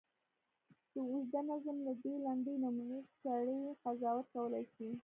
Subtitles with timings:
[0.93, 4.89] د اوږده نظم له دې لنډې نمونې سړی قضاوت کولای شي.